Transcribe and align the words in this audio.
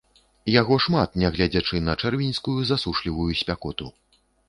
Яго 0.51 0.77
шмат, 0.85 1.19
нягледзячы 1.25 1.83
на 1.91 1.97
чэрвеньскую 2.07 2.59
засушлівую 2.73 3.33
спякоту. 3.45 3.97